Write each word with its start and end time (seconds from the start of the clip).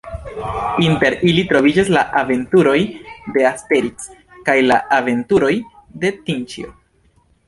Inter 0.83 1.15
ili 1.31 1.41
troviĝas 1.49 1.91
la 1.95 2.01
Aventuroj 2.21 2.77
de 3.35 3.43
Asteriks, 3.49 4.07
kaj 4.47 4.55
la 4.71 4.79
Aventuroj 4.97 5.51
de 6.05 6.11
Tinĉjo. 6.23 6.73